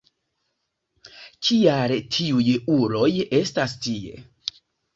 [1.49, 2.47] Kial tiuj
[2.79, 3.13] uloj
[3.43, 4.21] estas tie?